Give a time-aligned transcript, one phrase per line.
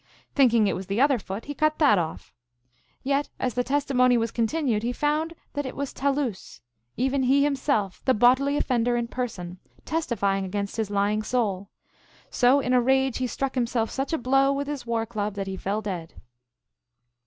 [0.33, 2.33] Thinking it was the other foot, he cut that off;
[3.03, 6.59] yet as the testimony was continued, he found that it was Ta loosc,
[6.97, 11.69] even he himself, the bodily offender in person, testifying against his lying soul.
[12.31, 15.45] So in a rage he struck himself such a blow with his war club that
[15.45, 16.15] he fell dead.